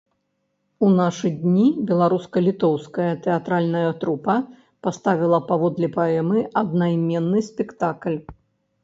[0.85, 4.37] У нашы дні беларуска-літоўская тэатральная трупа
[4.87, 8.17] паставіла паводле паэмы аднайменны спектакль.